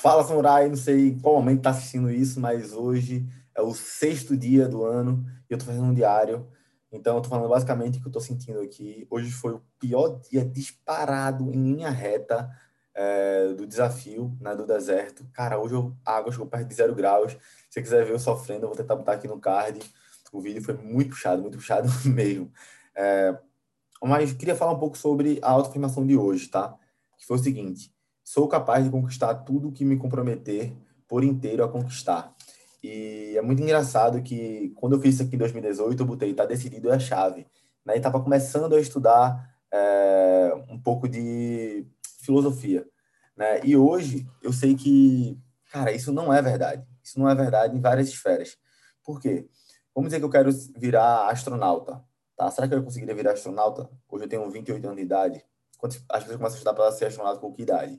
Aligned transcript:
Fala, 0.00 0.22
Samurai, 0.22 0.68
não 0.68 0.76
sei 0.76 1.18
qual 1.20 1.34
momento 1.34 1.58
está 1.58 1.70
assistindo 1.70 2.08
isso, 2.08 2.38
mas 2.38 2.72
hoje 2.72 3.26
é 3.52 3.60
o 3.60 3.74
sexto 3.74 4.36
dia 4.36 4.68
do 4.68 4.84
ano 4.84 5.26
e 5.50 5.52
eu 5.52 5.56
estou 5.56 5.74
fazendo 5.74 5.90
um 5.90 5.92
diário. 5.92 6.46
Então, 6.92 7.14
eu 7.14 7.18
estou 7.18 7.30
falando 7.30 7.50
basicamente 7.50 7.98
o 7.98 8.00
que 8.00 8.06
eu 8.06 8.10
estou 8.10 8.22
sentindo 8.22 8.60
aqui. 8.60 9.08
Hoje 9.10 9.32
foi 9.32 9.54
o 9.54 9.62
pior 9.76 10.20
dia 10.30 10.44
disparado 10.44 11.50
em 11.52 11.74
linha 11.74 11.90
reta 11.90 12.48
é, 12.94 13.48
do 13.54 13.66
desafio, 13.66 14.38
né, 14.40 14.54
do 14.54 14.64
deserto. 14.64 15.26
Cara, 15.32 15.58
hoje 15.58 15.74
eu, 15.74 15.96
a 16.06 16.16
água 16.18 16.30
chegou 16.30 16.46
perto 16.46 16.68
de 16.68 16.74
zero 16.76 16.94
graus. 16.94 17.32
Se 17.32 17.38
você 17.68 17.82
quiser 17.82 18.04
ver 18.04 18.12
eu 18.12 18.20
sofrendo, 18.20 18.66
eu 18.66 18.68
vou 18.68 18.76
tentar 18.76 18.94
botar 18.94 19.14
aqui 19.14 19.26
no 19.26 19.40
card. 19.40 19.80
O 20.32 20.40
vídeo 20.40 20.62
foi 20.62 20.74
muito 20.74 21.10
puxado, 21.10 21.42
muito 21.42 21.58
puxado 21.58 21.88
mesmo. 22.08 22.52
É, 22.94 23.36
mas 24.00 24.32
queria 24.32 24.54
falar 24.54 24.74
um 24.74 24.78
pouco 24.78 24.96
sobre 24.96 25.40
a 25.42 25.50
autoafirmação 25.50 26.06
de 26.06 26.16
hoje, 26.16 26.46
tá? 26.46 26.78
Que 27.18 27.26
foi 27.26 27.36
o 27.36 27.42
seguinte 27.42 27.97
Sou 28.30 28.46
capaz 28.46 28.84
de 28.84 28.90
conquistar 28.90 29.34
tudo 29.36 29.72
que 29.72 29.86
me 29.86 29.96
comprometer 29.96 30.76
por 31.08 31.24
inteiro 31.24 31.64
a 31.64 31.68
conquistar. 31.68 32.36
E 32.82 33.34
é 33.34 33.40
muito 33.40 33.62
engraçado 33.62 34.22
que 34.22 34.68
quando 34.76 34.96
eu 34.96 35.00
fiz 35.00 35.14
isso 35.14 35.22
aqui 35.22 35.34
em 35.34 35.38
2018, 35.38 36.02
eu 36.02 36.06
botei 36.06 36.34
tá 36.34 36.44
decidido 36.44 36.90
é 36.90 36.96
a 36.96 36.98
chave. 36.98 37.46
Né? 37.82 37.94
E 37.94 37.96
estava 37.96 38.22
começando 38.22 38.74
a 38.74 38.80
estudar 38.80 39.50
é, 39.72 40.52
um 40.68 40.78
pouco 40.78 41.08
de 41.08 41.86
filosofia. 42.20 42.86
Né? 43.34 43.62
E 43.64 43.74
hoje 43.74 44.28
eu 44.42 44.52
sei 44.52 44.74
que, 44.74 45.40
cara, 45.72 45.90
isso 45.90 46.12
não 46.12 46.30
é 46.30 46.42
verdade. 46.42 46.86
Isso 47.02 47.18
não 47.18 47.30
é 47.30 47.34
verdade 47.34 47.78
em 47.78 47.80
várias 47.80 48.08
esferas. 48.08 48.58
Por 49.02 49.22
quê? 49.22 49.48
Vamos 49.94 50.10
dizer 50.10 50.18
que 50.18 50.26
eu 50.26 50.30
quero 50.30 50.50
virar 50.76 51.30
astronauta. 51.30 52.04
Tá? 52.36 52.50
Será 52.50 52.68
que 52.68 52.74
eu 52.74 52.84
conseguiria 52.84 53.14
virar 53.14 53.32
astronauta? 53.32 53.88
Hoje 54.06 54.24
eu 54.24 54.28
tenho 54.28 54.50
28 54.50 54.84
anos 54.84 54.98
de 54.98 55.02
idade. 55.02 55.42
Quando 55.78 55.92
as 56.10 56.24
pessoas 56.24 56.36
começam 56.36 56.56
a 56.56 56.58
estudar 56.58 56.74
para 56.74 56.92
ser 56.92 57.06
astronauta 57.06 57.40
com 57.40 57.54
que 57.54 57.62
idade? 57.62 57.98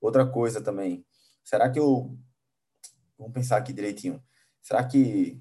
Outra 0.00 0.26
coisa 0.26 0.60
também, 0.60 1.04
será 1.42 1.70
que 1.70 1.78
eu. 1.78 2.16
Vamos 3.18 3.32
pensar 3.32 3.56
aqui 3.56 3.72
direitinho. 3.72 4.22
Será 4.60 4.84
que, 4.84 5.40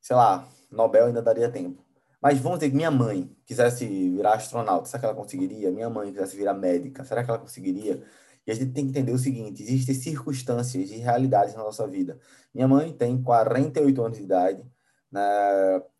sei 0.00 0.14
lá, 0.16 0.46
Nobel 0.70 1.06
ainda 1.06 1.22
daria 1.22 1.50
tempo? 1.50 1.84
Mas 2.20 2.38
vamos 2.38 2.58
dizer 2.60 2.70
que 2.70 2.76
minha 2.76 2.90
mãe 2.90 3.34
quisesse 3.44 3.86
virar 4.10 4.34
astronauta, 4.34 4.86
será 4.86 5.00
que 5.00 5.06
ela 5.06 5.14
conseguiria? 5.14 5.70
Minha 5.72 5.90
mãe 5.90 6.12
quisesse 6.12 6.36
virar 6.36 6.54
médica, 6.54 7.04
será 7.04 7.24
que 7.24 7.30
ela 7.30 7.38
conseguiria? 7.38 8.02
E 8.46 8.50
a 8.52 8.54
gente 8.54 8.72
tem 8.72 8.84
que 8.84 8.90
entender 8.90 9.12
o 9.12 9.18
seguinte: 9.18 9.62
existem 9.62 9.94
circunstâncias 9.94 10.90
e 10.90 10.96
realidades 10.96 11.54
na 11.54 11.64
nossa 11.64 11.86
vida. 11.88 12.18
Minha 12.54 12.68
mãe 12.68 12.92
tem 12.92 13.20
48 13.22 14.02
anos 14.04 14.18
de 14.18 14.24
idade, 14.24 14.64
né, 15.10 15.22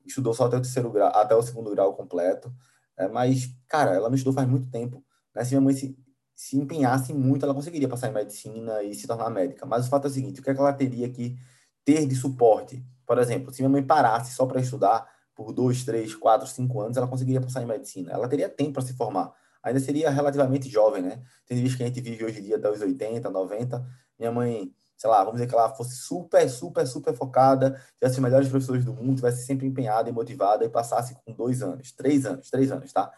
estudou 0.06 0.34
só 0.34 0.46
até 0.46 0.56
o 0.56 0.62
terceiro 0.62 0.90
grau, 0.90 1.08
até 1.14 1.34
o 1.34 1.42
segundo 1.42 1.70
grau 1.70 1.94
completo, 1.94 2.52
é, 2.96 3.08
mas, 3.08 3.48
cara, 3.68 3.94
ela 3.94 4.08
não 4.08 4.14
estudou 4.14 4.32
faz 4.32 4.48
muito 4.48 4.70
tempo. 4.70 5.04
Né? 5.34 5.44
Se 5.44 5.50
minha 5.52 5.60
mãe 5.60 5.74
se, 5.74 5.96
se 6.34 6.56
empenhasse 6.56 7.12
muito, 7.12 7.44
ela 7.44 7.54
conseguiria 7.54 7.88
passar 7.88 8.08
em 8.08 8.12
medicina 8.12 8.82
e 8.82 8.94
se 8.94 9.06
tornar 9.06 9.30
médica. 9.30 9.66
Mas 9.66 9.86
o 9.86 9.90
fato 9.90 10.06
é 10.06 10.10
o 10.10 10.12
seguinte: 10.12 10.40
o 10.40 10.42
que, 10.42 10.50
é 10.50 10.54
que 10.54 10.60
ela 10.60 10.72
teria 10.72 11.08
que 11.08 11.36
ter 11.84 12.06
de 12.06 12.14
suporte? 12.14 12.84
Por 13.06 13.18
exemplo, 13.18 13.52
se 13.52 13.60
minha 13.62 13.70
mãe 13.70 13.82
parasse 13.82 14.32
só 14.32 14.46
para 14.46 14.60
estudar 14.60 15.06
por 15.34 15.52
dois, 15.52 15.84
três, 15.84 16.14
quatro, 16.14 16.46
cinco 16.46 16.80
anos, 16.80 16.96
ela 16.96 17.06
conseguiria 17.06 17.40
passar 17.40 17.62
em 17.62 17.66
medicina. 17.66 18.12
Ela 18.12 18.28
teria 18.28 18.48
tempo 18.48 18.72
para 18.72 18.82
se 18.82 18.94
formar. 18.94 19.32
Ainda 19.62 19.78
seria 19.80 20.10
relativamente 20.10 20.68
jovem, 20.68 21.02
né? 21.02 21.22
Tendo 21.46 21.60
visto 21.60 21.76
que 21.76 21.82
a 21.82 21.86
gente 21.86 22.00
vive 22.00 22.24
hoje 22.24 22.40
em 22.40 22.42
dia 22.42 22.56
até 22.56 22.70
os 22.70 22.80
80, 22.80 23.30
90. 23.30 23.86
Minha 24.18 24.32
mãe, 24.32 24.72
sei 24.96 25.08
lá, 25.08 25.18
vamos 25.18 25.34
dizer 25.34 25.46
que 25.46 25.54
ela 25.54 25.68
fosse 25.70 25.96
super, 25.96 26.48
super, 26.48 26.86
super 26.86 27.14
focada, 27.14 27.80
tivesse 27.94 28.16
os 28.16 28.22
melhores 28.22 28.48
professores 28.48 28.84
do 28.84 28.92
mundo, 28.92 29.16
tivesse 29.16 29.46
sempre 29.46 29.66
empenhada 29.66 30.08
e 30.08 30.12
motivada 30.12 30.64
e 30.64 30.68
passasse 30.68 31.14
com 31.24 31.32
dois 31.32 31.62
anos, 31.62 31.92
três 31.92 32.26
anos, 32.26 32.50
três 32.50 32.72
anos, 32.72 32.92
tá? 32.92 33.12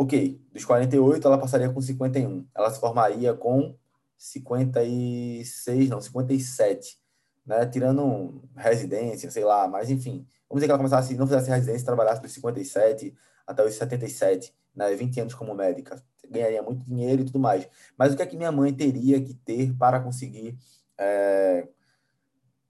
Ok, 0.00 0.40
dos 0.50 0.64
48 0.64 1.26
ela 1.26 1.36
passaria 1.36 1.68
com 1.68 1.78
51. 1.78 2.46
Ela 2.54 2.70
se 2.70 2.80
formaria 2.80 3.34
com 3.34 3.76
56, 4.16 5.90
não, 5.90 6.00
57, 6.00 6.98
né? 7.44 7.66
Tirando 7.66 8.42
residência, 8.56 9.30
sei 9.30 9.44
lá, 9.44 9.68
mas 9.68 9.90
enfim. 9.90 10.26
Vamos 10.48 10.60
dizer 10.60 10.68
que 10.68 10.70
ela 10.70 10.78
começasse, 10.78 11.14
não 11.16 11.26
fizesse 11.26 11.50
residência, 11.50 11.84
trabalhasse 11.84 12.22
dos 12.22 12.32
57 12.32 13.14
até 13.46 13.62
os 13.62 13.74
77, 13.74 14.54
né? 14.74 14.90
20 14.94 15.20
anos 15.20 15.34
como 15.34 15.54
médica. 15.54 16.02
Ganharia 16.30 16.62
muito 16.62 16.82
dinheiro 16.82 17.20
e 17.20 17.26
tudo 17.26 17.38
mais. 17.38 17.68
Mas 17.98 18.14
o 18.14 18.16
que 18.16 18.22
é 18.22 18.26
que 18.26 18.38
minha 18.38 18.50
mãe 18.50 18.72
teria 18.72 19.22
que 19.22 19.34
ter 19.34 19.76
para 19.76 20.00
conseguir, 20.00 20.56
é, 20.96 21.68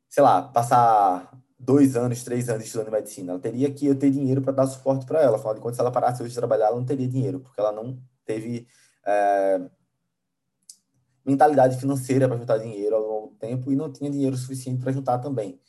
sei 0.08 0.24
lá, 0.24 0.42
passar 0.42 1.32
dois 1.60 1.94
anos, 1.94 2.24
três 2.24 2.48
anos 2.48 2.64
estudando 2.64 2.90
medicina. 2.90 3.32
Ela 3.32 3.40
teria 3.40 3.70
que 3.70 3.86
eu 3.86 3.94
ter 3.94 4.10
dinheiro 4.10 4.40
para 4.40 4.52
dar 4.52 4.66
suporte 4.66 5.04
para 5.04 5.20
ela. 5.22 5.36
Afinal 5.36 5.54
de 5.54 5.60
contas, 5.60 5.76
se 5.76 5.82
ela 5.82 5.92
parasse 5.92 6.22
hoje 6.22 6.30
de 6.30 6.38
trabalhar, 6.38 6.68
ela 6.68 6.76
não 6.76 6.84
teria 6.84 7.06
dinheiro, 7.06 7.40
porque 7.40 7.60
ela 7.60 7.70
não 7.70 7.98
teve 8.24 8.66
é, 9.06 9.60
mentalidade 11.24 11.78
financeira 11.78 12.26
para 12.26 12.38
juntar 12.38 12.58
dinheiro 12.58 12.96
ao 12.96 13.02
longo 13.02 13.26
do 13.28 13.34
tempo 13.36 13.70
e 13.70 13.76
não 13.76 13.92
tinha 13.92 14.10
dinheiro 14.10 14.36
suficiente 14.36 14.80
para 14.82 14.92
juntar 14.92 15.18
também. 15.18 15.60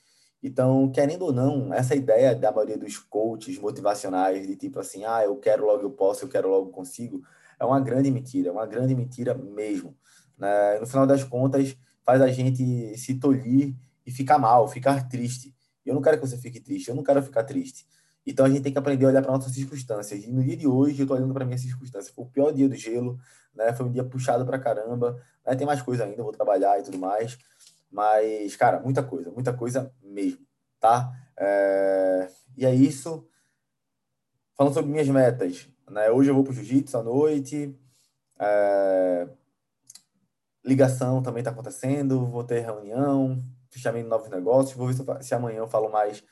Então, 0.42 0.90
querendo 0.92 1.26
ou 1.26 1.34
não, 1.34 1.72
essa 1.74 1.94
ideia 1.94 2.34
da 2.34 2.52
maioria 2.52 2.78
dos 2.78 2.98
coaches 2.98 3.60
motivacionais 3.60 4.48
de 4.48 4.56
tipo 4.56 4.80
assim, 4.80 5.04
ah, 5.06 5.24
eu 5.24 5.36
quero 5.38 5.66
logo 5.66 5.84
eu 5.84 5.92
posso, 5.92 6.26
eu 6.26 6.30
quero 6.30 6.50
logo 6.50 6.72
consigo, 6.72 7.22
é 7.60 7.66
uma 7.66 7.80
grande 7.80 8.10
mentira, 8.10 8.50
é 8.50 8.52
uma 8.52 8.66
grande 8.66 8.96
mentira 8.96 9.36
mesmo. 9.36 9.96
Né? 10.38 10.80
No 10.80 10.88
final 10.88 11.06
das 11.06 11.24
contas, 11.24 11.78
faz 12.04 12.22
a 12.22 12.28
gente 12.28 12.98
se 12.98 13.20
tolir 13.20 13.76
e 14.04 14.12
ficar 14.12 14.40
mal, 14.40 14.68
ficar 14.68 15.08
triste. 15.08 15.54
Eu 15.86 15.94
não 15.94 16.02
quero 16.02 16.20
que 16.20 16.28
você 16.28 16.38
fique 16.38 16.60
triste, 16.60 16.90
eu 16.90 16.96
não 16.96 17.04
quero 17.04 17.22
ficar 17.22 17.44
triste. 17.44 17.86
Então 18.26 18.46
a 18.46 18.50
gente 18.50 18.62
tem 18.62 18.72
que 18.72 18.78
aprender 18.78 19.06
a 19.06 19.10
olhar 19.10 19.22
para 19.22 19.32
nossas 19.32 19.54
circunstâncias. 19.54 20.24
E 20.24 20.32
no 20.32 20.44
dia 20.44 20.56
de 20.56 20.68
hoje 20.68 21.00
eu 21.00 21.04
estou 21.04 21.18
olhando 21.18 21.34
para 21.34 21.46
minha 21.46 21.58
circunstância. 21.58 22.14
Foi 22.14 22.26
o 22.26 22.28
pior 22.28 22.52
dia 22.52 22.70
do 22.70 22.76
gelo, 22.76 23.20
né? 23.56 23.74
Foi 23.74 23.86
um 23.86 23.92
dia 23.92 24.04
puxado 24.04 24.46
para 24.46 24.60
caramba. 24.60 25.20
Né? 25.46 25.56
Tem 25.56 25.66
mais 25.66 25.82
coisa 25.82 26.04
ainda, 26.04 26.22
vou 26.22 26.32
trabalhar 26.32 26.80
e 26.80 26.84
tudo 26.84 26.98
mais. 27.00 27.38
Mas, 27.92 28.56
cara, 28.56 28.80
muita 28.80 29.04
coisa, 29.04 29.32
muita 29.32 29.54
coisa 29.54 29.92
mesmo, 30.02 30.46
tá? 30.80 31.12
É... 31.38 32.30
E 32.56 32.66
é 32.66 32.74
isso. 32.74 33.28
Falando 34.56 34.74
sobre 34.74 34.92
minhas 34.92 35.10
metas, 35.10 35.68
né? 35.90 36.10
Hoje 36.12 36.30
eu 36.30 36.36
vou 36.36 36.44
para 36.44 36.52
o 36.52 36.54
jiu-jitsu 36.54 36.98
à 36.98 37.04
noite. 37.04 37.76
É... 38.40 39.28
Ligação 40.64 41.24
também 41.24 41.42
está 41.42 41.50
acontecendo, 41.50 42.26
vou 42.28 42.44
ter 42.44 42.60
reunião, 42.60 43.44
fechamento 43.72 44.04
de 44.06 44.10
novos 44.10 44.30
negócios. 44.30 44.76
Vou 44.76 44.88
ver 44.88 44.94
se, 44.94 45.28
se, 45.28 45.34
amanhã 45.34 45.60
eu 45.60 45.68
falo 45.68 45.90
mais 45.90 46.24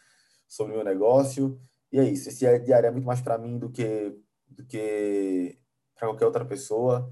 sobre 0.47 0.73
o 0.73 0.75
meu 0.75 0.85
negócio. 0.85 1.59
E 1.91 1.99
é 1.99 2.03
isso. 2.03 2.29
Esse 2.29 2.59
diário 2.59 2.87
é 2.87 2.91
muito 2.91 3.05
mais 3.05 3.21
para 3.21 3.37
mim 3.37 3.57
do 3.57 3.69
que, 3.69 4.15
do 4.47 4.65
que 4.65 5.57
para 5.95 6.07
qualquer 6.07 6.25
outra 6.25 6.45
pessoa 6.45 7.09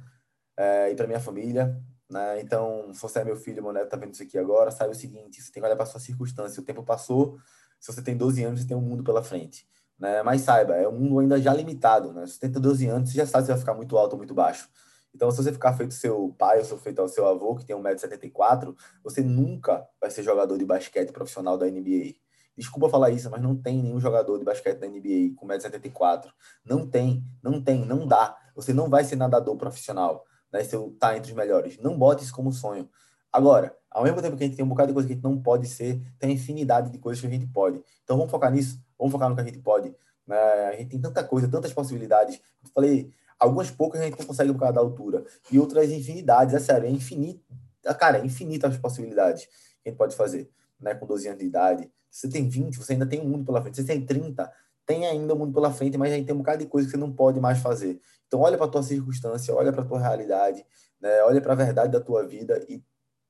é, 0.56 0.92
e 0.92 0.96
para 0.96 1.08
minha 1.08 1.20
família. 1.20 1.82
Né? 2.10 2.42
Então, 2.42 2.94
se 2.94 3.02
você 3.02 3.20
é 3.20 3.26
meu 3.26 3.36
filho, 3.36 3.62
meu 3.62 3.74
neto 3.74 3.86
está 3.86 3.98
vendo 3.98 4.14
isso 4.14 4.24
aqui 4.24 4.38
agora, 4.38 4.72
sabe 4.72 4.92
o 4.92 4.96
seguinte: 4.96 5.42
você 5.42 5.52
tem 5.52 5.62
que 5.62 5.68
olhar 5.68 5.76
para 5.76 5.86
sua 5.86 6.00
circunstância. 6.00 6.62
O 6.62 6.66
tempo 6.66 6.84
passou. 6.84 7.38
Se 7.80 7.94
você 7.94 8.02
tem 8.02 8.18
12 8.18 8.44
anos, 8.44 8.62
você 8.62 8.68
tem 8.68 8.78
um 8.78 8.82
mundo 8.82 9.04
pela 9.04 9.24
frente. 9.24 9.68
Né? 10.00 10.22
Mas 10.24 10.42
saiba, 10.42 10.76
é 10.76 10.88
um 10.88 10.94
mundo 10.94 11.20
ainda 11.20 11.40
já 11.40 11.54
limitado. 11.54 12.14
Né? 12.14 12.26
Se 12.26 12.34
você 12.34 12.40
tem 12.40 12.52
12 12.52 12.88
anos, 12.88 13.10
você 13.10 13.18
já 13.18 13.26
sabe 13.26 13.46
se 13.46 13.52
vai 13.52 13.60
ficar 13.60 13.74
muito 13.74 13.98
alto 13.98 14.14
ou 14.14 14.18
muito 14.18 14.34
baixo. 14.34 14.70
Então, 15.14 15.32
se 15.32 15.38
você 15.38 15.52
ficar 15.52 15.74
feito 15.74 15.94
seu 15.94 16.36
pai 16.38 16.60
ou 16.60 16.66
se 16.66 16.78
feito 16.78 17.00
ao 17.00 17.08
seu 17.08 17.28
avô, 17.28 17.56
que 17.56 17.66
tem 17.66 17.76
1,74m, 17.76 18.76
você 19.04 19.22
nunca 19.22 19.88
vai 20.00 20.12
ser 20.12 20.24
jogador 20.24 20.58
de 20.58 20.66
basquete 20.66 21.12
profissional 21.12 21.58
da 21.58 21.66
NBA. 21.66 22.16
Desculpa 22.58 22.90
falar 22.90 23.12
isso, 23.12 23.30
mas 23.30 23.42
não 23.42 23.56
tem 23.56 23.82
nenhum 23.82 24.00
jogador 24.00 24.38
de 24.40 24.44
basquete 24.44 24.80
da 24.80 24.88
NBA 24.88 25.36
com 25.36 25.48
1,74m. 25.48 26.32
Não 26.66 26.88
tem, 26.88 27.24
não 27.42 27.62
tem, 27.62 27.86
não 27.86 28.08
dá. 28.08 28.36
Você 28.56 28.74
não 28.74 28.90
vai 28.90 29.04
ser 29.04 29.16
nadador 29.16 29.56
profissional, 29.58 30.26
né? 30.52 30.64
Se 30.64 30.76
tá 31.00 31.16
entre 31.16 31.32
os 31.32 31.38
melhores. 31.38 31.78
Não 31.78 31.98
bote 31.98 32.24
isso 32.24 32.34
como 32.34 32.52
sonho. 32.52 32.90
Agora, 33.32 33.76
ao 33.92 34.04
mesmo 34.04 34.22
tempo 34.22 34.36
que 34.36 34.44
a 34.44 34.48
gente 34.48 34.56
tem 34.56 34.66
um 34.66 34.70
bocado 34.70 34.88
de 34.88 34.94
coisa 34.94 35.08
que 35.08 35.14
a 35.14 35.16
gente 35.16 35.24
não 35.24 35.40
pode 35.40 35.68
ser, 35.68 36.02
tem 36.18 36.32
infinidade 36.32 36.90
de 36.90 36.98
coisas 36.98 37.22
que 37.22 37.28
a 37.28 37.30
gente 37.30 37.46
pode. 37.48 37.84
Então 38.04 38.18
vamos 38.18 38.32
focar 38.32 38.52
nisso, 38.52 38.80
vamos 38.98 39.12
focar 39.12 39.30
no 39.30 39.36
que 39.36 39.42
a 39.42 39.46
gente 39.46 39.60
pode. 39.60 39.96
Né? 40.26 40.38
A 40.38 40.76
gente 40.76 40.90
tem 40.90 41.00
tanta 41.00 41.24
coisa, 41.24 41.48
tantas 41.48 41.72
possibilidades. 41.72 42.42
Eu 42.64 42.70
falei, 42.74 43.12
Algumas 43.40 43.70
poucas 43.70 44.02
a 44.02 44.06
gente 44.06 44.20
não 44.20 44.26
consegue 44.26 44.52
por 44.52 44.60
causa 44.60 44.74
da 44.74 44.82
altura. 44.82 45.24
E 45.52 45.60
outras 45.60 45.90
infinidades, 45.92 46.54
é 46.54 46.60
sério, 46.60 46.88
é 46.88 46.92
infinito. 46.92 47.44
Cara, 48.00 48.18
é 48.18 48.26
infinitas 48.26 48.74
as 48.74 48.78
possibilidades 48.80 49.46
que 49.46 49.88
a 49.88 49.90
gente 49.90 49.98
pode 49.98 50.16
fazer, 50.16 50.50
né? 50.80 50.96
Com 50.96 51.06
12 51.06 51.28
anos 51.28 51.40
de 51.40 51.46
idade. 51.46 51.92
Você 52.10 52.28
tem 52.28 52.50
20, 52.50 52.78
você 52.78 52.94
ainda 52.94 53.06
tem 53.06 53.22
um 53.22 53.30
mundo 53.30 53.46
pela 53.46 53.62
frente. 53.62 53.78
Você 53.78 53.84
tem 53.84 54.06
30, 54.06 54.52
tem 54.86 55.06
ainda 55.06 55.34
um 55.34 55.38
mundo 55.38 55.54
pela 55.54 55.72
frente, 55.72 55.98
mas 55.98 56.12
a 56.12 56.16
gente 56.16 56.26
tem 56.26 56.34
um 56.34 56.40
bocado 56.40 56.60
de 56.60 56.66
coisa 56.66 56.88
que 56.88 56.92
você 56.92 56.98
não 56.98 57.12
pode 57.12 57.40
mais 57.40 57.60
fazer. 57.60 58.00
Então, 58.26 58.40
olha 58.40 58.58
para 58.58 58.68
tua 58.68 58.82
circunstância, 58.82 59.54
olha 59.54 59.72
para 59.72 59.84
tua 59.86 60.00
realidade, 60.00 60.66
né? 61.00 61.22
olha 61.24 61.42
para 61.42 61.54
a 61.54 61.56
verdade 61.56 61.92
da 61.92 62.00
tua 62.00 62.26
vida 62.26 62.64
e 62.68 62.84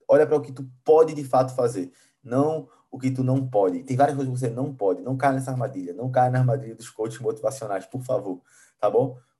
olha 0.07 0.25
para 0.25 0.37
o 0.37 0.41
que 0.41 0.51
tu 0.51 0.65
pode 0.85 1.13
de 1.13 1.23
fato 1.23 1.53
fazer, 1.53 1.91
não 2.23 2.69
o 2.89 2.97
que 2.97 3.11
tu 3.11 3.23
não 3.23 3.47
pode. 3.47 3.83
Tem 3.83 3.97
várias 3.97 4.15
coisas 4.15 4.33
que 4.33 4.39
você 4.39 4.49
não 4.49 4.73
pode. 4.73 5.01
Não 5.01 5.17
caia 5.17 5.33
nessa 5.33 5.51
armadilha, 5.51 5.93
não 5.93 6.09
caia 6.09 6.31
na 6.31 6.39
armadilha 6.39 6.75
dos 6.75 6.89
coaches 6.89 7.19
motivacionais, 7.19 7.85
por 7.85 8.01
favor, 8.01 8.41
tá 8.79 8.89
bom? 8.89 9.17